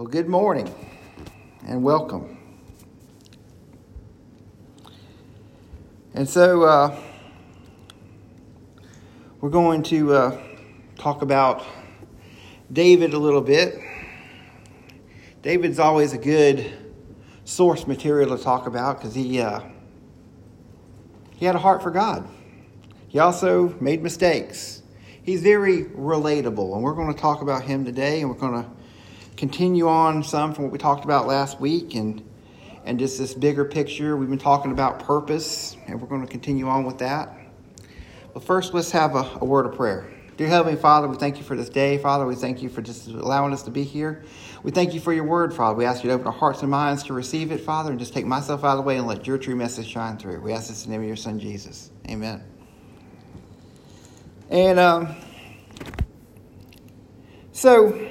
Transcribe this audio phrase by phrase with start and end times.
[0.00, 0.74] Well, good morning
[1.66, 2.38] and welcome.
[6.14, 6.98] And so uh,
[9.42, 10.40] we're going to uh,
[10.96, 11.62] talk about
[12.72, 13.78] David a little bit.
[15.42, 16.72] David's always a good
[17.44, 19.60] source material to talk about because he, uh,
[21.36, 22.26] he had a heart for God.
[23.08, 24.80] He also made mistakes.
[25.22, 28.70] He's very relatable, and we're going to talk about him today, and we're going to
[29.36, 32.22] continue on some from what we talked about last week and
[32.84, 34.16] and just this bigger picture.
[34.16, 37.36] We've been talking about purpose, and we're going to continue on with that.
[38.32, 40.10] But first, let's have a, a word of prayer.
[40.36, 41.98] Dear Heavenly Father, we thank you for this day.
[41.98, 44.24] Father, we thank you for just allowing us to be here.
[44.62, 45.76] We thank you for your word, Father.
[45.76, 48.14] We ask you to open our hearts and minds to receive it, Father, and just
[48.14, 50.40] take myself out of the way and let your true message shine through.
[50.40, 51.90] We ask this in the name of your Son, Jesus.
[52.08, 52.42] Amen.
[54.48, 55.14] And um,
[57.52, 58.09] so,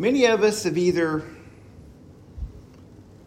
[0.00, 1.24] Many of us have either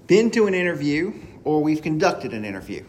[0.08, 2.86] been to an interview or we've conducted an interview.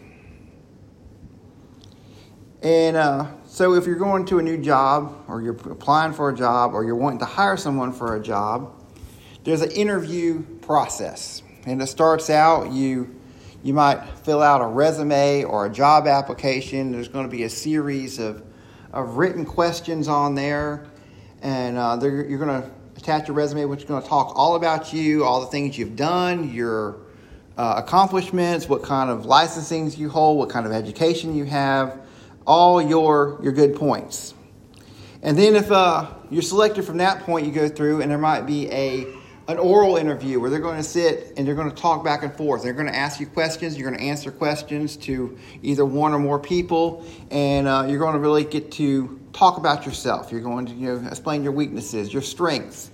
[2.62, 6.34] And uh, so, if you're going to a new job, or you're applying for a
[6.34, 8.72] job, or you're wanting to hire someone for a job,
[9.42, 11.42] there's an interview process.
[11.66, 13.18] And it starts out, you,
[13.64, 16.92] you might fill out a resume or a job application.
[16.92, 18.44] There's going to be a series of,
[18.92, 20.86] of written questions on there,
[21.40, 24.92] and uh, you're going to attach your resume, which is going to talk all about
[24.92, 26.96] you, all the things you've done, your
[27.56, 32.00] uh, accomplishments, what kind of licensings you hold, what kind of education you have,
[32.46, 34.34] all your, your good points.
[35.22, 38.42] And then if uh, you're selected from that point, you go through, and there might
[38.42, 39.06] be a
[39.48, 42.32] an oral interview where they're going to sit and they're going to talk back and
[42.34, 42.62] forth.
[42.62, 43.76] They're going to ask you questions.
[43.76, 48.14] You're going to answer questions to either one or more people, and uh, you're going
[48.14, 50.30] to really get to talk about yourself.
[50.30, 52.90] You're going to you know, explain your weaknesses, your strengths,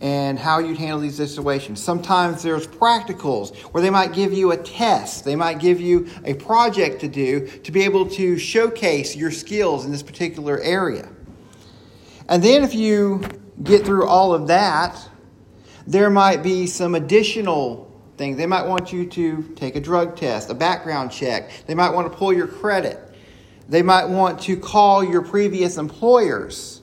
[0.00, 1.80] and how you'd handle these situations.
[1.80, 6.34] Sometimes there's practicals where they might give you a test, they might give you a
[6.34, 11.08] project to do to be able to showcase your skills in this particular area.
[12.28, 13.22] And then if you
[13.62, 15.08] get through all of that,
[15.86, 18.36] there might be some additional things.
[18.36, 21.50] They might want you to take a drug test, a background check.
[21.66, 22.98] They might want to pull your credit.
[23.68, 26.82] They might want to call your previous employers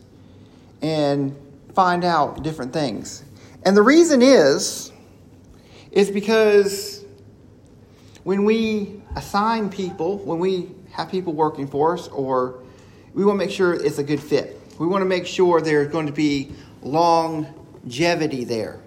[0.82, 1.36] and
[1.76, 3.24] find out different things.
[3.64, 4.92] And the reason is
[5.92, 7.04] is because
[8.24, 12.64] when we assign people, when we have people working for us or
[13.14, 14.60] we want to make sure it's a good fit.
[14.78, 18.82] We want to make sure there's going to be longevity there.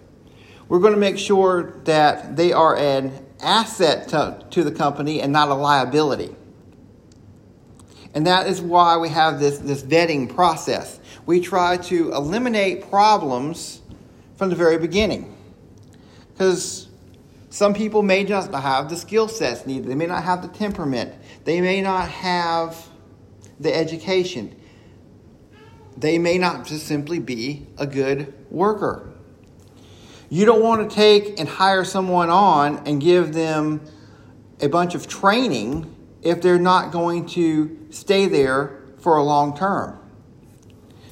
[0.73, 3.13] We're going to make sure that they are an
[3.43, 6.35] asset to, to the company and not a liability.
[8.15, 10.99] And that is why we have this, this vetting process.
[11.27, 13.83] We try to eliminate problems
[14.37, 15.37] from the very beginning.
[16.33, 16.89] Because
[17.51, 20.49] some people may just not have the skill sets needed, they may not have the
[20.49, 21.13] temperament,
[21.45, 22.89] they may not have
[23.61, 24.57] the education,
[25.99, 29.12] they may not just simply be a good worker.
[30.33, 33.83] You don't want to take and hire someone on and give them
[34.63, 39.99] a bunch of training if they're not going to stay there for a long term.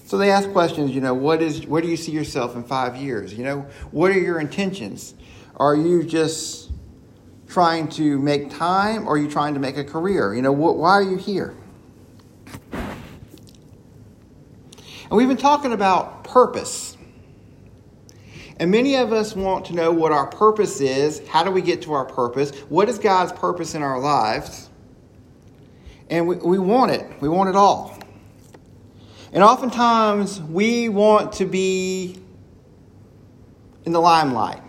[0.07, 2.97] So they ask questions, you know, what is where do you see yourself in 5
[2.97, 3.35] years?
[3.35, 5.13] You know, what are your intentions?
[5.57, 6.71] Are you just
[7.47, 10.35] trying to make time or are you trying to make a career?
[10.35, 11.55] You know, wh- why are you here?
[12.73, 12.89] And
[15.11, 16.90] we've been talking about purpose.
[18.61, 21.27] And many of us want to know what our purpose is.
[21.27, 22.51] How do we get to our purpose?
[22.69, 24.69] What is God's purpose in our lives?
[26.11, 27.11] And we, we want it.
[27.23, 27.99] We want it all.
[29.33, 32.21] And oftentimes we want to be
[33.87, 34.61] in the limelight.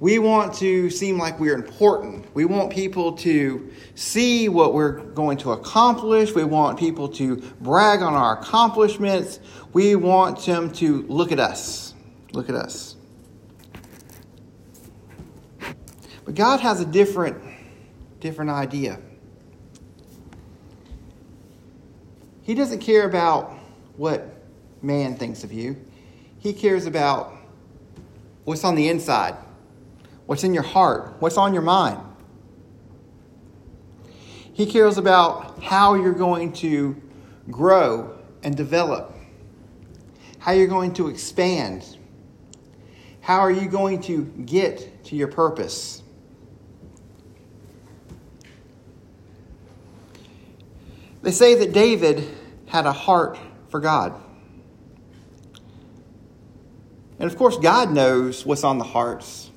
[0.00, 2.34] We want to seem like we're important.
[2.34, 6.34] We want people to see what we're going to accomplish.
[6.34, 9.38] We want people to brag on our accomplishments.
[9.74, 11.92] We want them to look at us.
[12.32, 12.95] Look at us.
[16.26, 17.42] But God has a different
[18.20, 18.98] different idea.
[22.42, 23.52] He doesn't care about
[23.96, 24.36] what
[24.82, 25.76] man thinks of you.
[26.38, 27.32] He cares about
[28.44, 29.34] what's on the inside,
[30.26, 32.00] what's in your heart, what's on your mind.
[34.52, 37.00] He cares about how you're going to
[37.50, 39.14] grow and develop,
[40.38, 41.98] how you're going to expand,
[43.20, 46.02] how are you going to get to your purpose.
[51.26, 52.24] They say that David
[52.66, 53.36] had a heart
[53.68, 54.14] for God.
[57.18, 59.50] And of course, God knows what's on the hearts.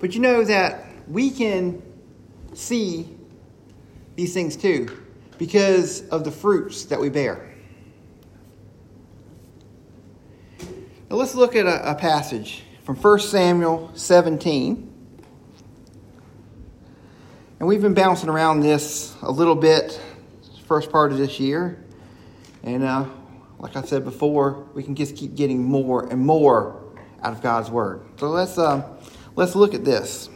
[0.00, 1.80] But you know that we can
[2.54, 3.08] see
[4.16, 5.00] these things too
[5.38, 7.54] because of the fruits that we bear.
[11.08, 14.92] Now let's look at a, a passage from 1 Samuel 17.
[17.60, 20.00] And we've been bouncing around this a little bit
[20.72, 21.84] first part of this year.
[22.62, 23.04] And uh,
[23.58, 27.70] like I said before, we can just keep getting more and more out of God's
[27.70, 28.00] Word.
[28.18, 28.82] So let's, uh,
[29.36, 30.30] let's look at this.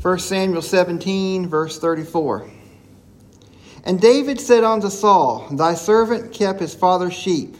[0.00, 2.50] 1 Samuel 17, verse 34.
[3.84, 7.54] And David said unto Saul, Thy servant kept his father's sheep.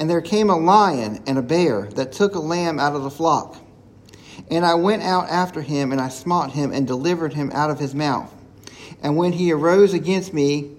[0.00, 3.10] And there came a lion and a bear that took a lamb out of the
[3.10, 3.56] flock.
[4.50, 7.78] And I went out after him, and I smote him, and delivered him out of
[7.78, 8.34] his mouth.
[9.00, 10.78] And when he arose against me,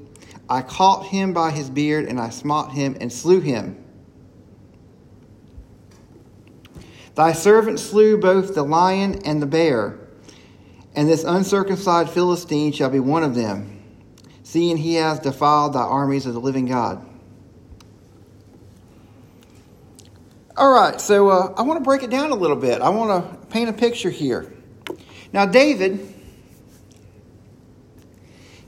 [0.52, 3.82] I caught him by his beard, and I smote him, and slew him.
[7.16, 9.98] Thy servant slew both the lion and the bear,
[10.94, 13.82] and this uncircumcised Philistine shall be one of them,
[14.44, 17.06] seeing he has defiled thy armies of the living God.
[20.58, 22.82] All right, so uh, I want to break it down a little bit.
[22.82, 24.52] I want to paint a picture here.
[25.32, 26.14] Now, David,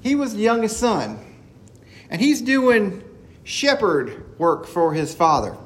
[0.01, 1.19] he was the youngest son,
[2.09, 3.03] and he's doing
[3.44, 5.57] shepherd work for his father.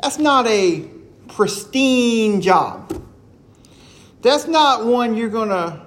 [0.00, 0.88] That's not a
[1.28, 3.02] pristine job.
[4.20, 5.86] That's not one you're going to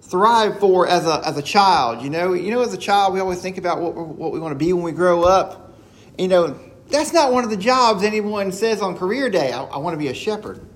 [0.00, 2.02] thrive for as a, as a child.
[2.02, 4.52] You know, you know, as a child, we always think about what, what we want
[4.52, 5.74] to be when we grow up.
[6.18, 6.58] You know,
[6.88, 9.52] that's not one of the jobs anyone says on career day.
[9.52, 10.66] I, I want to be a shepherd.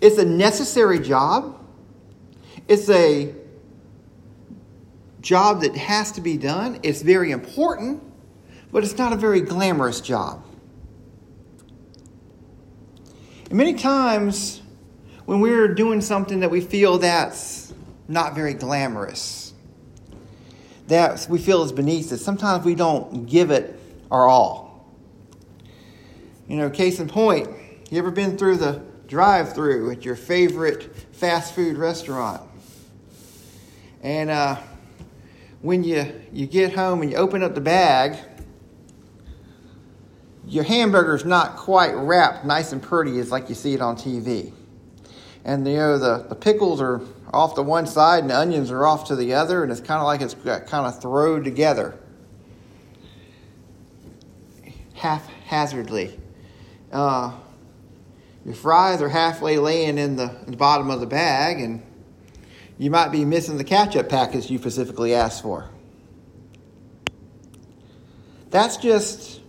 [0.00, 1.56] It's a necessary job.
[2.66, 3.34] It's a
[5.28, 6.80] job that has to be done.
[6.82, 8.02] It's very important,
[8.72, 10.42] but it's not a very glamorous job.
[13.50, 14.62] And many times
[15.26, 17.74] when we're doing something that we feel that's
[18.08, 19.52] not very glamorous,
[20.86, 23.78] that we feel is beneath us, sometimes we don't give it
[24.10, 24.90] our all.
[26.46, 27.50] You know, case in point,
[27.90, 32.40] you ever been through the drive through at your favorite fast food restaurant?
[34.02, 34.56] And uh,
[35.60, 38.16] when you, you get home and you open up the bag,
[40.46, 44.52] your hamburger's not quite wrapped nice and pretty as like you see it on TV.
[45.44, 47.00] And you know, the, the pickles are
[47.32, 50.00] off to one side and the onions are off to the other, and it's kind
[50.00, 51.98] of like it's kind of thrown together
[54.98, 56.18] haphazardly.
[56.92, 57.32] Uh,
[58.44, 61.82] your fries are halfway laying in the, in the bottom of the bag, and
[62.78, 65.68] you might be missing the catch up package you specifically asked for.
[68.50, 69.40] That's just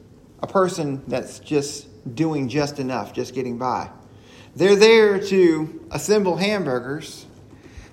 [0.42, 3.90] a person that's just doing just enough, just getting by.
[4.56, 7.26] They're there to assemble hamburgers,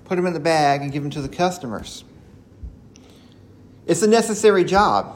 [0.05, 2.03] put them in the bag, and give them to the customers.
[3.85, 5.15] It's a necessary job,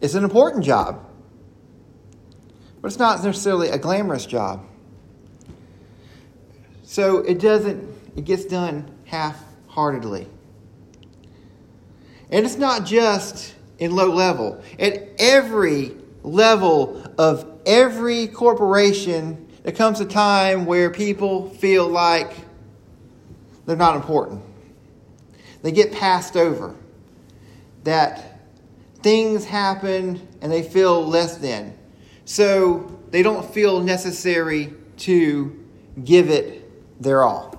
[0.00, 1.04] it's an important job.
[2.80, 4.64] But it's not necessarily a glamorous job.
[6.84, 7.84] So it doesn't,
[8.16, 10.26] it gets done half heartedly.
[12.30, 14.62] And it's not just in low level.
[14.78, 22.32] At every level of every corporation, there comes a time where people feel like
[23.64, 24.42] they're not important.
[25.62, 26.74] They get passed over.
[27.84, 28.40] That
[29.02, 31.76] things happen and they feel less than.
[32.26, 35.64] So they don't feel necessary to
[36.04, 37.57] give it their all.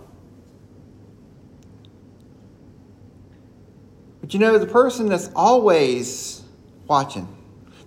[4.30, 6.44] But you know, the person that's always
[6.86, 7.28] watching,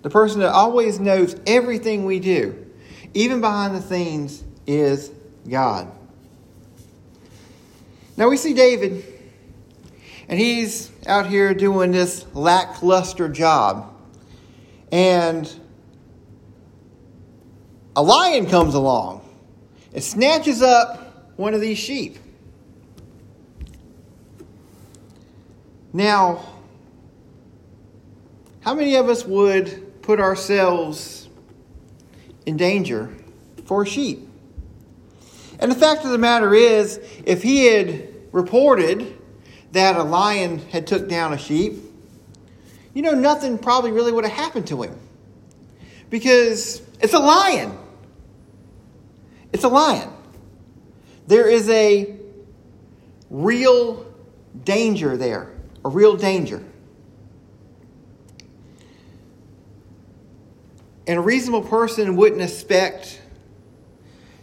[0.03, 2.67] the person that always knows everything we do,
[3.15, 5.13] even behind the scenes, is
[5.49, 5.89] God.
[8.17, 9.05] Now we see David,
[10.27, 13.95] and he's out here doing this lackluster job.
[14.91, 15.49] And
[17.95, 19.25] a lion comes along
[19.95, 22.19] and snatches up one of these sheep.
[25.93, 26.45] Now,
[28.61, 31.29] how many of us would put ourselves
[32.47, 33.15] in danger
[33.65, 34.29] for a sheep?
[35.59, 39.19] And the fact of the matter is, if he had reported
[39.73, 41.75] that a lion had took down a sheep,
[42.95, 44.99] you know, nothing probably really would have happened to him.
[46.11, 47.79] Because it's a lion.
[49.53, 50.11] It's a lion.
[51.27, 52.17] There is a
[53.31, 54.05] real
[54.65, 55.52] danger there,
[55.85, 56.63] a real danger.
[61.07, 63.21] And a reasonable person wouldn't expect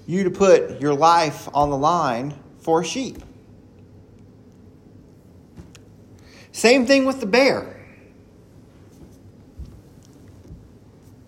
[0.05, 3.23] you to put your life on the line for a sheep.
[6.51, 7.77] Same thing with the bear.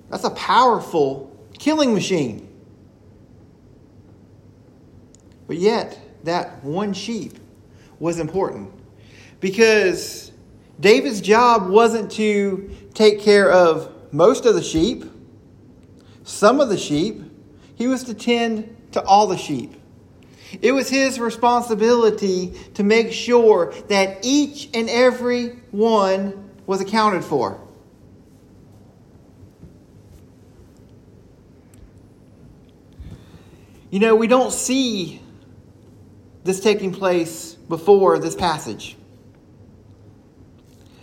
[0.09, 2.49] That's a powerful killing machine.
[5.47, 7.37] But yet, that one sheep
[7.99, 8.73] was important
[9.41, 10.31] because
[10.79, 15.03] David's job wasn't to take care of most of the sheep,
[16.23, 17.21] some of the sheep,
[17.75, 19.73] he was to tend to all the sheep.
[20.61, 27.59] It was his responsibility to make sure that each and every one was accounted for.
[33.89, 35.21] You know, we don't see
[36.43, 38.97] this taking place before this passage.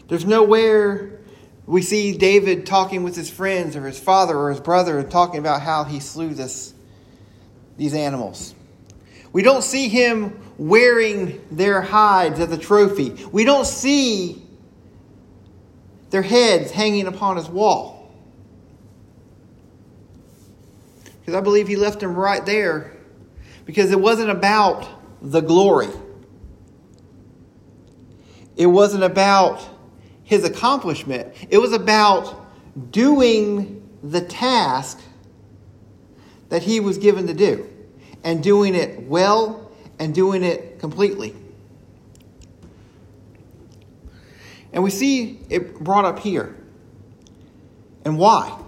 [0.09, 1.19] There's nowhere
[1.67, 5.39] we see David talking with his friends or his father or his brother and talking
[5.39, 6.73] about how he slew this,
[7.77, 8.55] these animals.
[9.35, 13.11] We don't see him wearing their hides as a trophy.
[13.31, 14.43] We don't see
[16.09, 18.11] their heads hanging upon his wall.
[21.21, 22.97] Because I believe he left them right there
[23.67, 24.89] because it wasn't about
[25.21, 25.91] the glory.
[28.57, 29.63] It wasn't about
[30.29, 31.35] his accomplishment.
[31.49, 32.47] It was about
[32.91, 35.01] doing the task
[36.51, 37.67] that he was given to do
[38.23, 41.35] and doing it well and doing it completely.
[44.71, 46.55] And we see it brought up here.
[48.05, 48.61] And why?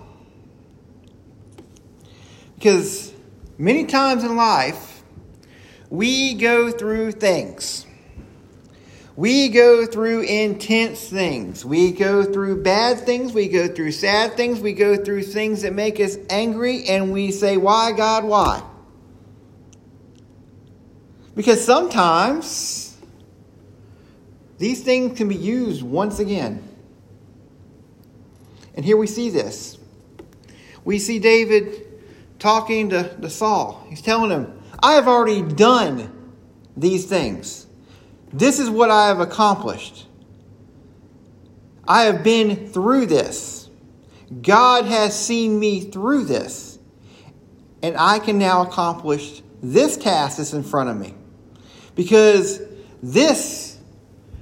[2.54, 3.12] Because
[3.58, 5.02] many times in life,
[5.90, 7.84] we go through things.
[9.20, 11.62] We go through intense things.
[11.62, 13.34] We go through bad things.
[13.34, 14.60] We go through sad things.
[14.60, 18.62] We go through things that make us angry, and we say, Why, God, why?
[21.34, 22.96] Because sometimes
[24.56, 26.66] these things can be used once again.
[28.74, 29.76] And here we see this.
[30.82, 31.86] We see David
[32.38, 33.84] talking to, to Saul.
[33.90, 36.10] He's telling him, I have already done
[36.74, 37.66] these things.
[38.32, 40.06] This is what I have accomplished.
[41.86, 43.68] I have been through this.
[44.42, 46.78] God has seen me through this.
[47.82, 51.14] And I can now accomplish this task that's in front of me.
[51.94, 52.60] Because
[53.02, 53.78] this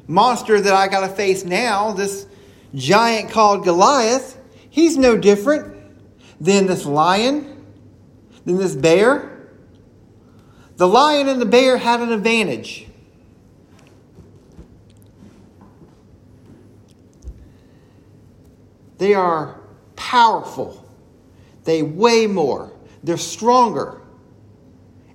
[0.06, 2.26] monster that I got to face now, this
[2.74, 5.74] giant called Goliath, he's no different
[6.40, 7.64] than this lion,
[8.44, 9.48] than this bear.
[10.76, 12.87] The lion and the bear had an advantage.
[18.98, 19.60] They are
[19.96, 20.84] powerful.
[21.64, 22.72] They weigh more.
[23.02, 24.00] They're stronger.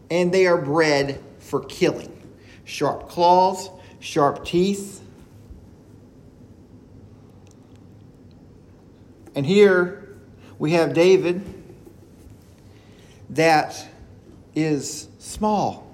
[0.09, 2.09] And they are bred for killing
[2.65, 5.01] sharp claws, sharp teeth.
[9.35, 10.15] And here
[10.59, 11.43] we have David
[13.31, 13.85] that
[14.53, 15.91] is small.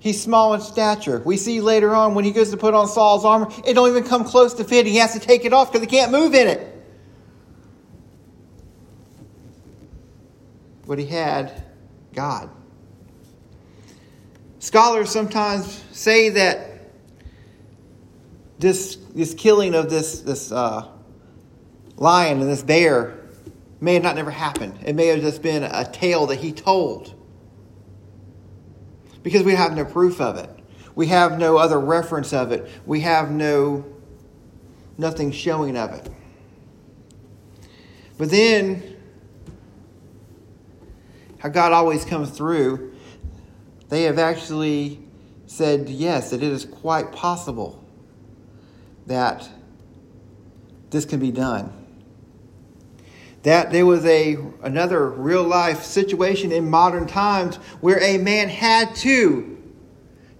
[0.00, 1.22] He's small in stature.
[1.24, 4.04] We see later on when he goes to put on Saul's armor, it don't even
[4.04, 4.86] come close to fit.
[4.86, 6.73] He has to take it off because he can't move in it.
[10.86, 11.64] But he had
[12.12, 12.50] God.
[14.58, 16.70] Scholars sometimes say that
[18.58, 20.88] this, this killing of this, this uh,
[21.96, 23.18] lion and this bear
[23.80, 24.78] may have not never happened.
[24.84, 27.14] It may have just been a tale that he told.
[29.22, 30.50] Because we have no proof of it.
[30.94, 32.70] We have no other reference of it.
[32.86, 33.84] We have no
[34.96, 36.08] nothing showing of it.
[38.16, 38.93] But then
[41.44, 42.92] how God always comes through
[43.90, 44.98] they have actually
[45.46, 47.84] said yes, that it is quite possible
[49.06, 49.48] that
[50.88, 51.70] this can be done.
[53.42, 58.96] That there was a another real life situation in modern times where a man had
[58.96, 59.62] to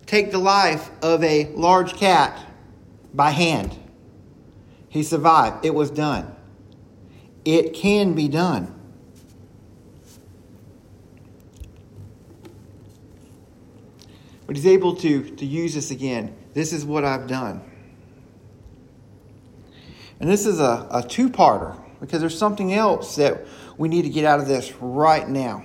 [0.06, 2.40] take the life of a large cat
[3.12, 3.78] by hand.
[4.88, 5.66] He survived.
[5.66, 6.34] It was done.
[7.44, 8.73] It can be done.
[14.46, 16.36] But he's able to, to use this again.
[16.52, 17.62] This is what I've done.
[20.20, 23.46] And this is a, a two parter because there's something else that
[23.76, 25.64] we need to get out of this right now.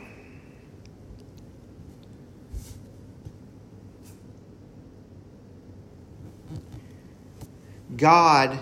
[7.95, 8.57] God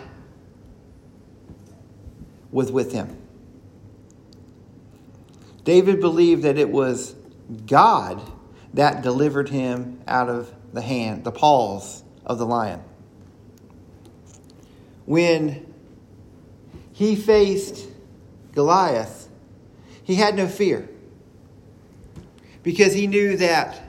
[2.52, 3.16] was with him.
[5.64, 7.14] David believed that it was
[7.66, 8.22] God
[8.78, 12.80] that delivered him out of the hand, the paws of the lion.
[15.08, 15.74] When
[16.94, 17.88] he faced
[18.54, 19.30] Goliath,
[20.04, 20.88] he had no fear
[22.62, 23.82] because he knew that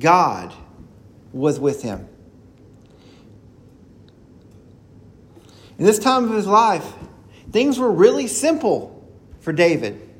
[0.00, 0.52] God
[1.32, 2.08] was with him.
[5.78, 6.92] In this time of his life,
[7.52, 9.08] things were really simple
[9.38, 10.10] for David.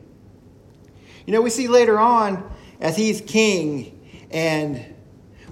[1.26, 2.48] You know, we see later on
[2.80, 3.98] as he's king
[4.30, 4.94] and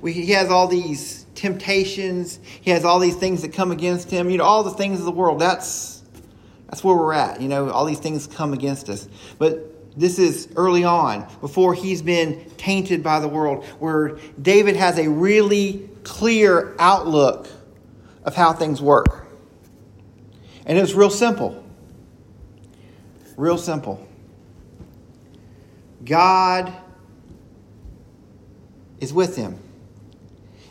[0.01, 4.31] we, he has all these temptations, he has all these things that come against him,
[4.31, 5.41] you know, all the things of the world.
[5.41, 6.03] That's
[6.69, 7.41] that's where we're at.
[7.41, 9.09] You know, all these things come against us.
[9.39, 14.99] But this is early on, before he's been tainted by the world, where David has
[14.99, 17.49] a really clear outlook
[18.25, 19.27] of how things work.
[20.67, 21.65] And it's real simple.
[23.37, 24.07] Real simple.
[26.05, 26.75] God
[29.01, 29.59] is with him.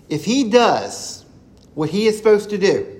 [0.10, 1.26] If he does
[1.74, 2.92] what he is supposed to do,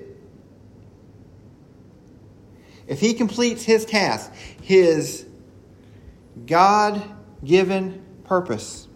[2.86, 5.26] if he completes his task, his
[6.46, 7.02] God
[7.44, 8.86] given purpose,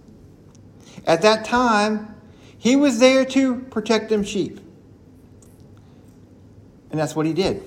[1.07, 2.15] at that time,
[2.59, 4.61] he was there to protect them sheep.
[6.91, 7.63] And that's what he did.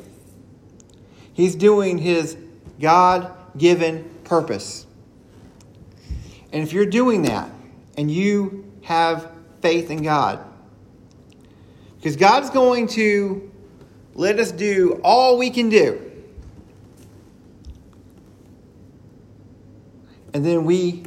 [1.34, 2.38] He's doing his
[2.80, 4.86] God given purpose.
[6.52, 7.50] And if you're doing that
[7.98, 9.32] and you have
[9.62, 10.44] faith in God,
[11.98, 13.52] because God's going to
[14.14, 16.12] let us do all we can do.
[20.34, 21.04] And then we,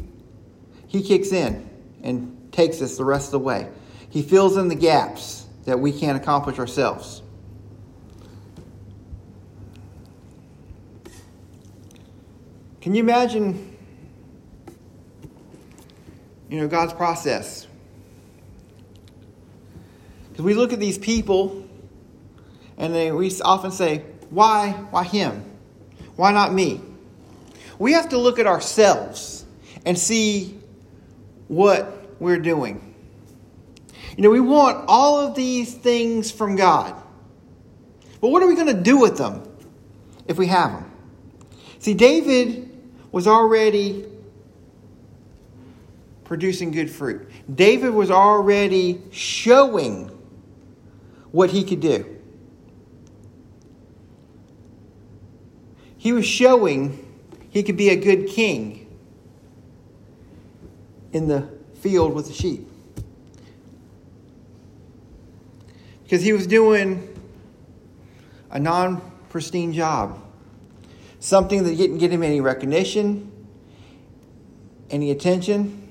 [0.86, 1.68] he kicks in
[2.02, 3.68] and takes us the rest of the way.
[4.08, 7.22] He fills in the gaps that we can't accomplish ourselves.
[12.80, 13.75] Can you imagine,
[16.48, 17.66] you know, God's process?
[20.30, 21.66] Because we look at these people
[22.76, 25.44] and they, we often say, why, why him?
[26.16, 26.80] Why not me?
[27.78, 29.44] We have to look at ourselves
[29.84, 30.58] and see
[31.48, 32.94] what we're doing.
[34.16, 36.94] You know, we want all of these things from God.
[38.20, 39.42] But what are we going to do with them
[40.26, 40.90] if we have them?
[41.78, 42.70] See, David
[43.12, 44.06] was already
[46.26, 47.28] producing good fruit.
[47.52, 50.08] David was already showing
[51.30, 52.04] what he could do.
[55.96, 57.02] He was showing
[57.50, 58.96] he could be a good king
[61.12, 61.48] in the
[61.80, 62.68] field with the sheep.
[66.02, 67.12] Because he was doing
[68.50, 70.22] a non pristine job
[71.18, 73.32] something that didn't get him any recognition,
[74.90, 75.85] any attention.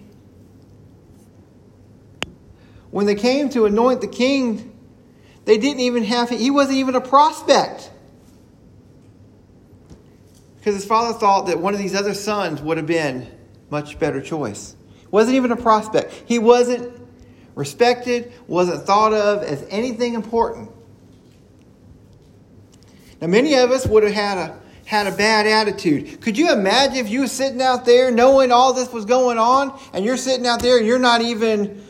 [2.91, 4.71] When they came to anoint the king,
[5.45, 7.91] they didn't even have, he wasn't even a prospect.
[10.57, 13.27] Because his father thought that one of these other sons would have been
[13.69, 14.75] much better choice.
[15.11, 16.11] Wasn't even a prospect.
[16.25, 16.91] He wasn't
[17.53, 20.71] respected, wasn't thought of as anything important.
[23.21, 26.21] Now, many of us would have had a had a bad attitude.
[26.21, 29.77] Could you imagine if you were sitting out there knowing all this was going on
[29.93, 31.83] and you're sitting out there and you're not even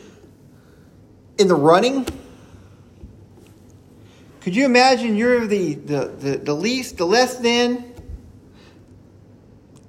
[1.38, 2.06] in the running?
[4.40, 7.92] Could you imagine you're the, the, the, the least, the less than?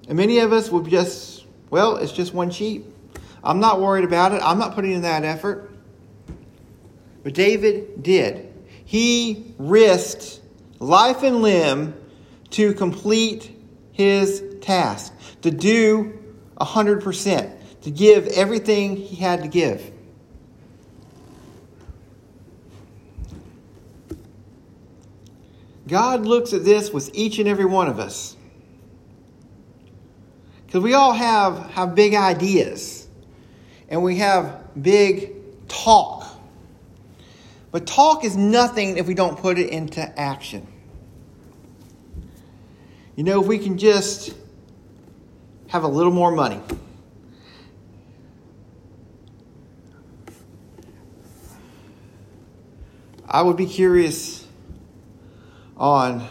[0.08, 2.86] And many of us would just, well, it's just one sheep.
[3.44, 4.42] I'm not worried about it.
[4.44, 5.72] I'm not putting in that effort.
[7.24, 8.54] But David did.
[8.86, 10.40] He risked
[10.80, 11.94] life and limb
[12.52, 13.52] to complete
[13.92, 16.18] his task, to do
[16.60, 19.92] 100%, to give everything he had to give.
[25.88, 28.36] God looks at this with each and every one of us.
[30.65, 33.08] Because we all have, have big ideas
[33.88, 36.26] and we have big talk.
[37.71, 40.67] But talk is nothing if we don't put it into action.
[43.15, 44.34] You know, if we can just
[45.67, 46.62] have a little more money.
[53.30, 54.47] I would be curious
[55.78, 56.28] on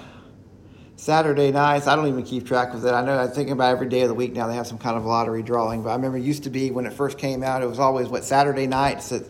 [0.96, 1.87] Saturday nights.
[1.87, 2.94] I don't even keep track of that.
[2.94, 4.46] I know I think about every day of the week now.
[4.46, 6.87] They have some kind of lottery drawing, but I remember it used to be when
[6.87, 7.62] it first came out.
[7.62, 9.24] It was always what Saturday nights that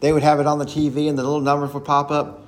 [0.00, 2.46] they would have it on the TV and the little numbers would pop up.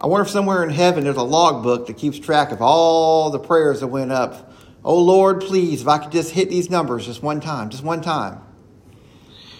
[0.00, 3.38] I wonder if somewhere in heaven there's a logbook that keeps track of all the
[3.40, 4.48] prayers that went up
[4.84, 8.00] Oh Lord, please, if I could just hit these numbers just one time, just one
[8.00, 8.40] time.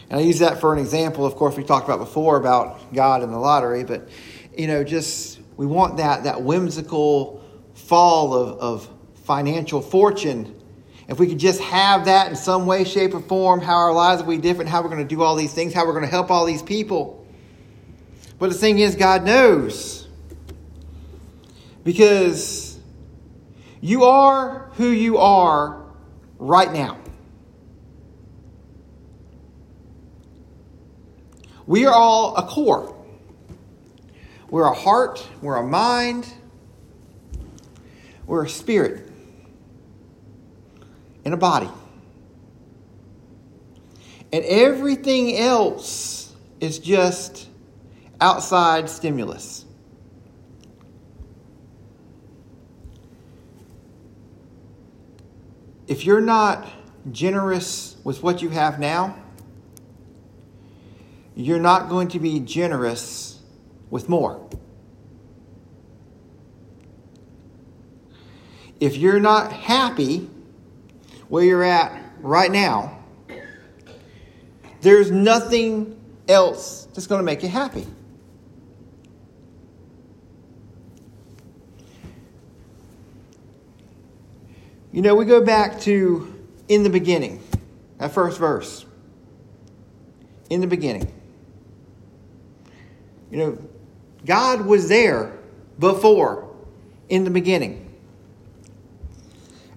[0.09, 1.27] And I use that for an example.
[1.27, 4.09] Of course, we talked about before about God and the lottery, but
[4.57, 7.45] you know, just we want that that whimsical
[7.75, 8.91] fall of, of
[9.25, 10.55] financial fortune.
[11.09, 14.23] If we could just have that in some way, shape, or form, how our lives
[14.23, 16.11] will be different, how we're going to do all these things, how we're going to
[16.11, 17.27] help all these people.
[18.39, 20.07] But the thing is, God knows.
[21.83, 22.79] Because
[23.81, 25.83] you are who you are
[26.39, 26.99] right now.
[31.67, 32.98] We are all a core.
[34.51, 36.27] We're a heart, we're a mind,
[38.27, 39.11] we're a spirit,
[41.25, 41.69] and a body.
[44.33, 47.49] And everything else is just
[48.21, 49.67] outside stimulus.
[55.87, 56.69] If you're not
[57.11, 59.17] generous with what you have now,
[61.35, 63.38] you're not going to be generous
[63.91, 64.49] with more.
[68.81, 70.29] If you're not happy
[71.29, 72.99] where you're at right now,
[74.81, 75.99] there's nothing
[76.29, 77.87] else that's going to make you happy.
[84.93, 86.35] You know, we go back to
[86.69, 87.43] in the beginning,
[87.99, 88.85] that first verse.
[90.51, 91.13] In the beginning.
[93.31, 93.68] You know,
[94.25, 95.39] God was there
[95.79, 96.49] before,
[97.09, 97.85] in the beginning.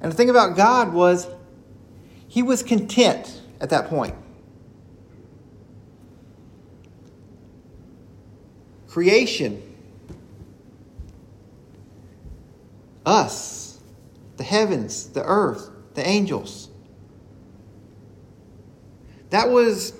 [0.01, 1.27] And the thing about God was,
[2.27, 4.15] he was content at that point.
[8.87, 9.61] Creation,
[13.05, 13.79] us,
[14.37, 16.69] the heavens, the earth, the angels.
[19.29, 19.93] That was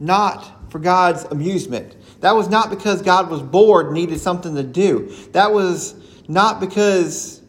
[0.00, 1.94] not for God's amusement.
[2.20, 5.14] That was not because God was bored, needed something to do.
[5.32, 5.94] That was
[6.28, 7.40] not because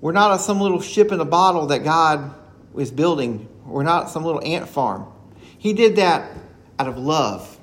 [0.00, 2.34] we're not some little ship in a bottle that God
[2.76, 3.48] is building.
[3.64, 5.06] We're not some little ant farm.
[5.58, 6.30] He did that
[6.78, 7.58] out of love.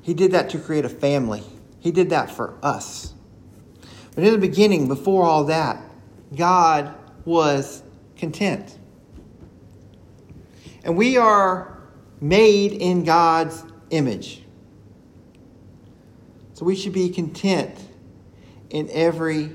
[0.00, 1.44] He did that to create a family.
[1.78, 3.14] He did that for us.
[4.14, 5.80] But in the beginning, before all that,
[6.34, 7.82] God was
[8.16, 8.78] content.
[10.84, 11.78] And we are
[12.20, 14.42] made in God's image.
[16.54, 17.76] So we should be content
[18.70, 19.52] in every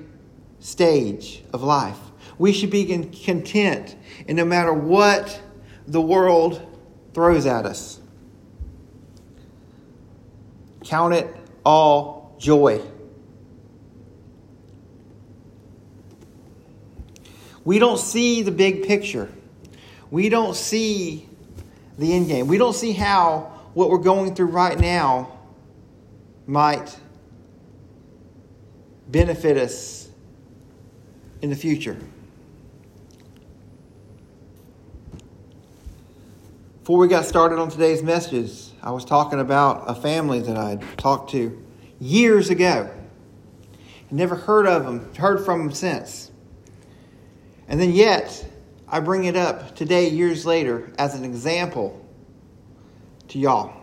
[0.59, 1.97] stage of life.
[2.37, 2.85] We should be
[3.23, 3.95] content
[4.27, 5.41] in no matter what
[5.87, 6.61] the world
[7.13, 7.99] throws at us.
[10.83, 11.35] Count it
[11.65, 12.81] all joy.
[17.65, 19.29] We don't see the big picture
[20.11, 21.27] we don't see
[21.97, 22.47] the end game.
[22.47, 25.39] We don't see how what we're going through right now
[26.45, 26.97] might
[29.07, 30.09] benefit us
[31.41, 31.97] in the future.
[36.79, 40.77] Before we got started on today's messages, I was talking about a family that I
[40.95, 41.61] talked to
[41.99, 42.89] years ago.
[44.09, 46.31] Never heard of them, heard from them since.
[47.67, 48.45] And then yet,
[48.89, 52.05] I bring it up today, years later, as an example
[53.27, 53.73] to y'all.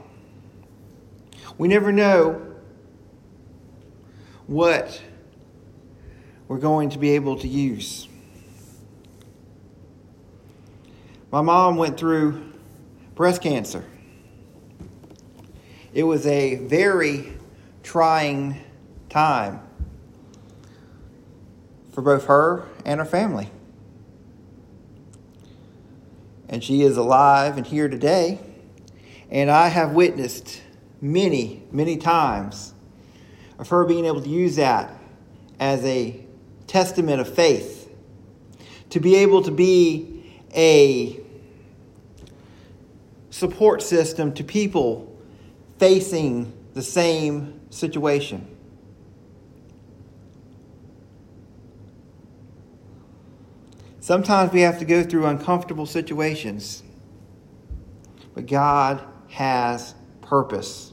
[1.59, 2.41] We never know
[4.47, 5.03] what
[6.49, 8.09] we're going to be able to use.
[11.31, 12.53] My mom went through
[13.15, 13.85] breast cancer.
[15.93, 17.35] It was a very
[17.83, 18.59] trying
[19.11, 19.61] time
[21.93, 23.51] for both her and her family
[26.49, 28.39] and she is alive and here today.
[29.31, 30.63] And I have witnessed
[31.01, 32.73] many, many times
[33.59, 34.91] of her being able to use that
[35.59, 36.25] as a
[36.67, 37.89] testament of faith,
[38.91, 41.21] to be able to be a
[43.31, 45.17] support system to people
[45.79, 48.54] facing the same situation.
[54.05, 56.83] Sometimes we have to go through uncomfortable situations,
[58.35, 60.93] but God has purpose.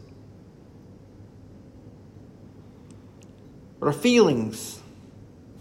[3.82, 4.80] But our feelings,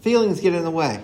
[0.01, 1.03] feelings get in the way.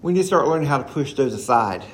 [0.00, 1.84] We need to start learning how to push those aside.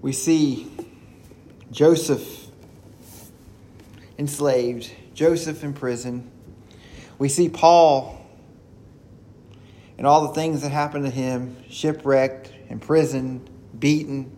[0.00, 0.70] We see
[1.72, 2.47] Joseph
[4.18, 6.30] enslaved, Joseph in prison.
[7.18, 8.18] We see Paul
[9.96, 14.34] and all the things that happened to him shipwrecked, imprisoned, beaten.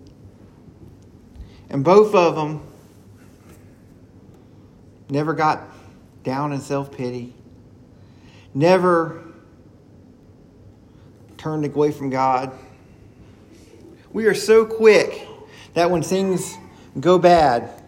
[1.68, 2.66] And both of them
[5.08, 5.62] never got
[6.24, 7.34] down in self pity,
[8.54, 9.24] never
[11.36, 12.52] turned away from God.
[14.12, 15.26] We are so quick
[15.74, 16.56] that when things
[16.98, 17.79] go bad,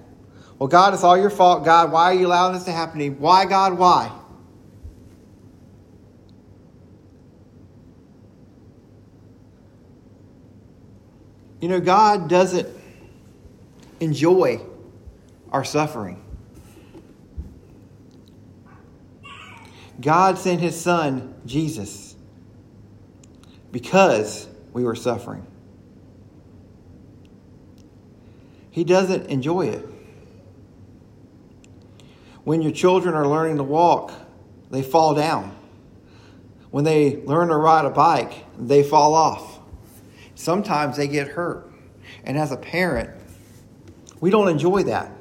[0.62, 1.64] well, God, it's all your fault.
[1.64, 3.10] God, why are you allowing this to happen to me?
[3.10, 4.12] Why, God, why?
[11.60, 12.68] You know, God doesn't
[13.98, 14.60] enjoy
[15.50, 16.22] our suffering.
[20.00, 22.14] God sent his son, Jesus,
[23.72, 25.44] because we were suffering.
[28.70, 29.91] He doesn't enjoy it.
[32.44, 34.12] When your children are learning to walk,
[34.70, 35.56] they fall down.
[36.70, 39.60] When they learn to ride a bike, they fall off.
[40.34, 41.70] Sometimes they get hurt.
[42.24, 43.10] And as a parent,
[44.20, 45.12] we don't enjoy that.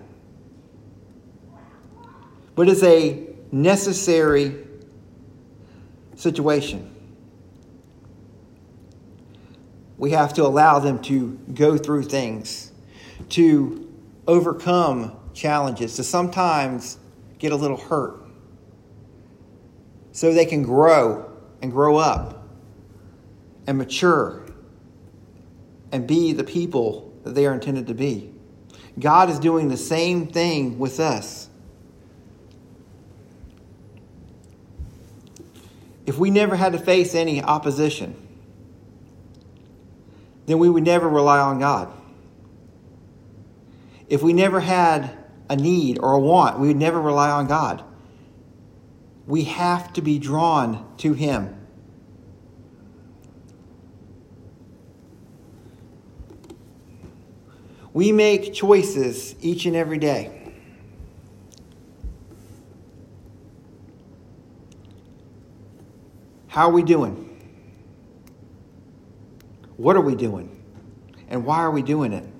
[2.55, 4.65] But it's a necessary
[6.15, 6.87] situation.
[9.97, 12.71] We have to allow them to go through things,
[13.29, 13.87] to
[14.27, 16.97] overcome challenges, to sometimes
[17.41, 18.23] get a little hurt,
[20.11, 21.27] so they can grow
[21.59, 22.47] and grow up
[23.65, 24.45] and mature
[25.91, 28.31] and be the people that they are intended to be.
[28.99, 31.49] God is doing the same thing with us.
[36.05, 38.15] If we never had to face any opposition,
[40.45, 41.91] then we would never rely on God.
[44.09, 45.17] If we never had
[45.51, 47.83] a need or a want, we would never rely on God.
[49.27, 51.53] We have to be drawn to Him.
[57.91, 60.53] We make choices each and every day.
[66.47, 67.27] How are we doing?
[69.75, 70.63] What are we doing?
[71.27, 72.30] And why are we doing it?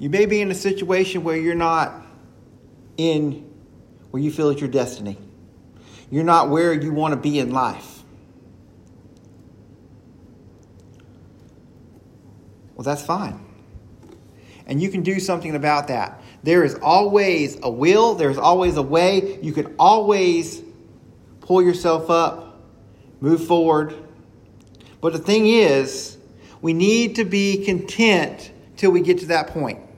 [0.00, 1.92] You may be in a situation where you're not
[2.96, 3.48] in
[4.10, 5.18] where you feel it's your destiny.
[6.10, 8.02] You're not where you want to be in life.
[12.74, 13.44] Well, that's fine.
[14.66, 16.22] And you can do something about that.
[16.42, 19.38] There is always a will, there's always a way.
[19.42, 20.62] You can always
[21.42, 22.58] pull yourself up,
[23.20, 23.94] move forward.
[25.02, 26.16] But the thing is,
[26.62, 29.89] we need to be content till we get to that point.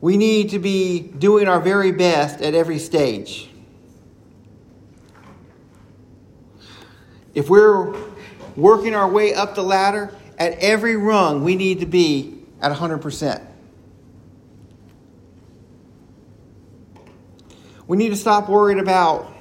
[0.00, 3.50] We need to be doing our very best at every stage.
[7.34, 7.94] If we're
[8.56, 13.44] working our way up the ladder, at every rung, we need to be at 100%.
[17.86, 19.34] We need to stop worrying about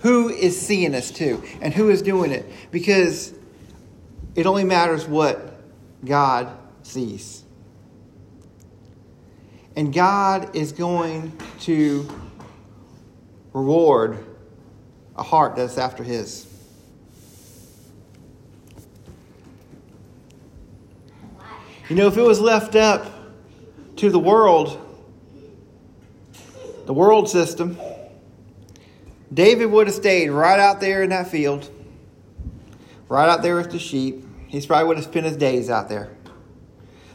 [0.00, 3.32] who is seeing us too and who is doing it because
[4.34, 5.58] it only matters what
[6.04, 7.42] God sees.
[9.76, 12.08] And God is going to
[13.52, 14.24] reward
[15.14, 16.46] a heart that's after His.
[21.88, 23.12] You know, if it was left up
[23.96, 24.80] to the world,
[26.86, 27.78] the world system,
[29.32, 31.70] David would have stayed right out there in that field,
[33.08, 34.24] right out there with the sheep.
[34.48, 36.10] He probably would have spent his days out there.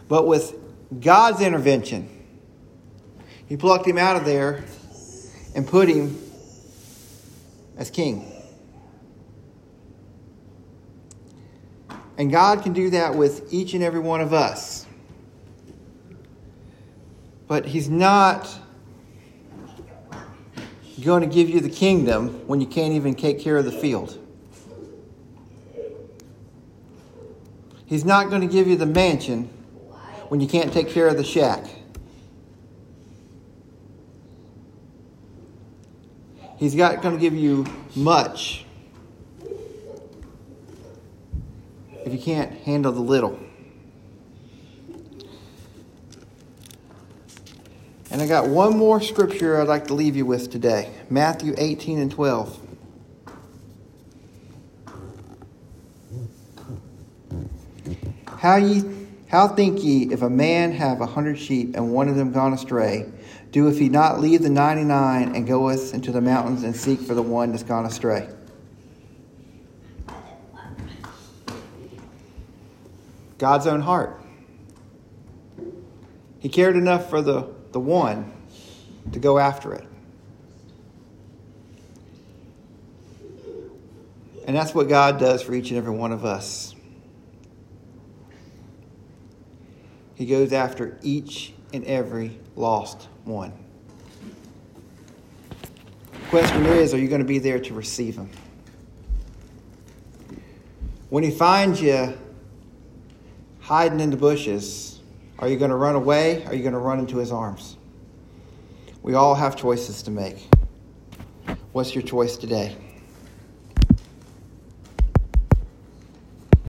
[0.07, 0.53] But with
[0.99, 2.20] God's intervention,
[3.51, 4.63] he plucked him out of there
[5.55, 6.17] and put him
[7.75, 8.31] as king.
[12.17, 14.85] And God can do that with each and every one of us.
[17.49, 18.49] But He's not
[21.03, 24.17] going to give you the kingdom when you can't even take care of the field.
[27.85, 29.49] He's not going to give you the mansion
[30.29, 31.65] when you can't take care of the shack.
[36.61, 38.65] He's not going to give you much
[42.05, 43.39] if you can't handle the little.
[48.11, 51.97] And I got one more scripture I'd like to leave you with today Matthew 18
[51.97, 52.59] and 12.
[58.37, 59.00] How ye
[59.31, 62.51] how think ye if a man have a hundred sheep and one of them gone
[62.51, 63.09] astray,
[63.51, 67.13] doeth he not leave the ninety nine and goeth into the mountains and seek for
[67.13, 68.27] the one that's gone astray?
[73.37, 74.21] God's own heart.
[76.39, 78.33] He cared enough for the, the one
[79.13, 79.85] to go after it.
[84.45, 86.75] And that's what God does for each and every one of us.
[90.21, 93.51] He goes after each and every lost one.
[96.11, 98.29] The question is are you going to be there to receive him?
[101.09, 102.15] When he finds you
[103.61, 104.99] hiding in the bushes,
[105.39, 106.45] are you going to run away?
[106.45, 107.77] Are you going to run into his arms?
[109.01, 110.47] We all have choices to make.
[111.71, 112.75] What's your choice today?